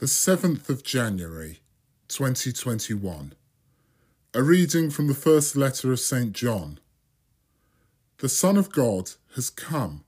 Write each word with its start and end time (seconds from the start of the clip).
The 0.00 0.06
7th 0.06 0.70
of 0.70 0.82
January, 0.82 1.58
2021. 2.08 3.34
A 4.32 4.42
reading 4.42 4.88
from 4.88 5.08
the 5.08 5.14
first 5.14 5.56
letter 5.56 5.92
of 5.92 6.00
St. 6.00 6.32
John. 6.32 6.80
The 8.16 8.30
Son 8.30 8.56
of 8.56 8.72
God 8.72 9.10
has 9.34 9.50
come 9.50 10.04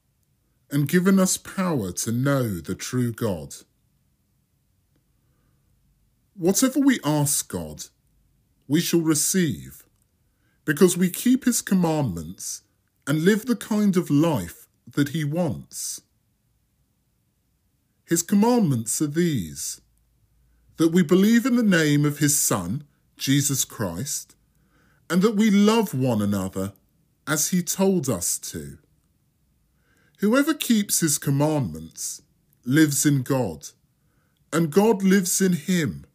and 0.70 0.88
given 0.88 1.18
us 1.18 1.36
power 1.36 1.92
to 1.92 2.10
know 2.10 2.58
the 2.58 2.74
true 2.74 3.12
God. 3.12 3.54
Whatever 6.38 6.80
we 6.80 6.98
ask 7.04 7.46
God, 7.46 7.84
we 8.66 8.80
shall 8.80 9.02
receive, 9.02 9.84
because 10.64 10.96
we 10.96 11.10
keep 11.10 11.44
his 11.44 11.60
commandments 11.60 12.62
and 13.06 13.26
live 13.26 13.44
the 13.44 13.56
kind 13.56 13.98
of 13.98 14.08
life 14.08 14.68
that 14.90 15.10
he 15.10 15.22
wants. 15.22 16.00
His 18.06 18.22
commandments 18.22 19.00
are 19.00 19.06
these 19.06 19.80
that 20.76 20.92
we 20.92 21.02
believe 21.02 21.46
in 21.46 21.56
the 21.56 21.62
name 21.62 22.04
of 22.04 22.18
his 22.18 22.38
Son, 22.38 22.84
Jesus 23.16 23.64
Christ, 23.64 24.34
and 25.08 25.22
that 25.22 25.36
we 25.36 25.50
love 25.50 25.94
one 25.94 26.22
another 26.22 26.72
as 27.26 27.48
he 27.48 27.62
told 27.62 28.08
us 28.08 28.38
to. 28.38 28.78
Whoever 30.18 30.54
keeps 30.54 31.00
his 31.00 31.18
commandments 31.18 32.22
lives 32.64 33.04
in 33.04 33.22
God, 33.22 33.68
and 34.52 34.70
God 34.70 35.02
lives 35.02 35.40
in 35.40 35.52
him. 35.54 36.06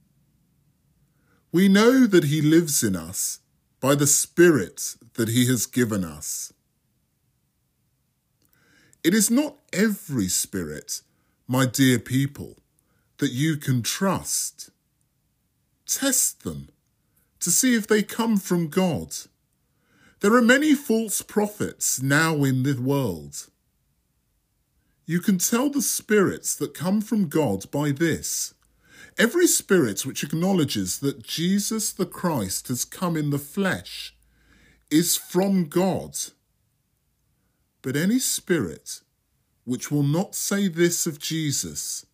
We 1.52 1.68
know 1.68 2.06
that 2.08 2.26
he 2.26 2.42
lives 2.42 2.84
in 2.84 2.96
us 2.96 3.40
by 3.80 3.96
the 3.96 4.08
Spirit 4.08 4.96
that 5.14 5.30
he 5.30 5.48
has 5.48 5.66
given 5.66 6.04
us. 6.04 6.54
It 9.04 9.14
is 9.14 9.32
not 9.32 9.56
every 9.72 10.28
spirit, 10.28 11.02
my 11.48 11.66
dear 11.66 12.00
people, 12.00 12.58
that 13.18 13.32
you 13.32 13.58
can 13.58 13.82
trust. 13.82 14.70
Test 15.86 16.44
them 16.44 16.70
to 17.40 17.52
see 17.52 17.76
if 17.76 17.88
they 17.88 18.04
come 18.04 18.38
from 18.38 18.68
God. 18.68 19.16
There 20.20 20.34
are 20.34 20.42
many 20.42 20.74
false 20.74 21.22
prophets 21.22 22.02
now 22.02 22.44
in 22.44 22.64
the 22.64 22.74
world. 22.74 23.48
You 25.06 25.22
can 25.22 25.38
tell 25.38 25.70
the 25.70 25.82
spirits 25.82 26.56
that 26.56 26.74
come 26.74 27.02
from 27.02 27.30
God 27.30 27.70
by 27.72 27.92
this. 27.92 28.54
Every 29.18 29.48
spirit 29.48 30.06
which 30.06 30.24
acknowledges 30.24 31.00
that 31.00 31.24
Jesus 31.24 31.92
the 31.92 32.06
Christ 32.06 32.68
has 32.68 32.84
come 32.84 33.16
in 33.16 33.30
the 33.30 33.40
flesh 33.40 34.16
is 34.92 35.16
from 35.16 35.66
God. 35.66 36.18
But 37.82 37.96
any 37.96 38.20
spirit 38.20 39.02
which 39.64 39.92
will 39.92 40.04
not 40.04 40.36
say 40.36 40.68
this 40.68 41.08
of 41.08 41.20
Jesus 41.20 42.06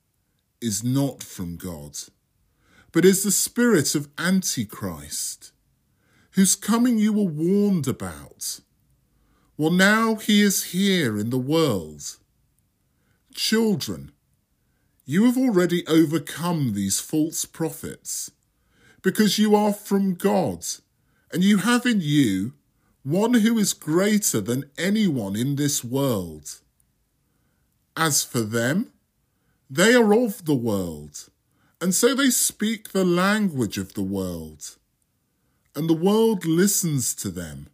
is 0.64 0.84
not 0.84 1.22
from 1.22 1.58
God, 1.58 1.98
but 2.94 3.04
is 3.04 3.24
the 3.24 3.32
spirit 3.32 3.96
of 3.96 4.08
Antichrist, 4.18 5.52
whose 6.32 6.56
coming 6.56 6.98
you 6.98 7.12
were 7.12 7.24
warned 7.24 7.88
about. 7.88 8.62
Well, 9.58 9.72
now 9.72 10.16
he 10.16 10.42
is 10.42 10.72
here 10.72 11.20
in 11.20 11.30
the 11.30 11.38
world. 11.38 12.18
Children, 13.36 14.14
you 15.06 15.26
have 15.26 15.38
already 15.38 15.86
overcome 15.86 16.74
these 16.74 17.00
false 17.02 17.44
prophets, 17.44 18.32
because 19.02 19.38
you 19.38 19.54
are 19.54 19.74
from 19.74 20.14
God, 20.14 20.66
and 21.32 21.44
you 21.44 21.58
have 21.58 21.86
in 21.86 22.00
you 22.00 22.54
one 23.04 23.34
who 23.34 23.58
is 23.58 23.74
greater 23.74 24.40
than 24.40 24.70
anyone 24.78 25.36
in 25.36 25.58
this 25.58 25.84
world. 25.84 26.62
As 27.98 28.24
for 28.24 28.40
them, 28.42 28.93
they 29.70 29.94
are 29.94 30.14
of 30.14 30.46
the 30.46 30.56
world, 30.56 31.30
and 31.82 31.94
so 31.94 32.14
they 32.14 32.30
speak 32.30 32.90
the 32.90 33.06
language 33.06 33.78
of 33.78 33.94
the 33.94 34.04
world, 34.04 34.78
and 35.76 35.90
the 35.90 35.94
world 35.94 36.46
listens 36.46 37.16
to 37.16 37.30
them. 37.30 37.68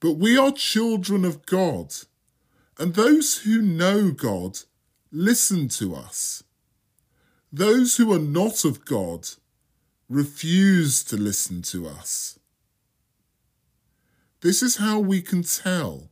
But 0.00 0.12
we 0.12 0.36
are 0.36 0.52
children 0.52 1.24
of 1.24 1.46
God, 1.46 1.94
and 2.78 2.94
those 2.94 3.38
who 3.38 3.62
know 3.62 4.10
God 4.10 4.58
listen 5.10 5.68
to 5.68 5.94
us. 5.94 6.42
Those 7.52 7.96
who 7.98 8.12
are 8.12 8.18
not 8.18 8.64
of 8.64 8.84
God 8.84 9.28
refuse 10.08 11.04
to 11.04 11.16
listen 11.16 11.62
to 11.62 11.86
us. 11.86 12.38
This 14.40 14.62
is 14.62 14.76
how 14.76 14.98
we 14.98 15.22
can 15.22 15.42
tell 15.42 16.08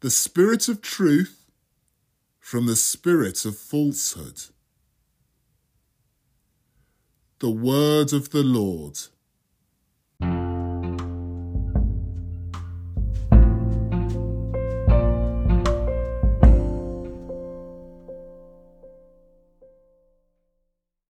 the 0.00 0.10
spirit 0.10 0.68
of 0.68 0.80
truth 0.82 1.39
from 2.50 2.66
the 2.66 2.74
spirit 2.74 3.44
of 3.44 3.56
falsehood. 3.56 4.40
The 7.38 7.48
word 7.48 8.12
of 8.12 8.30
the 8.30 8.42
Lord. 8.42 8.98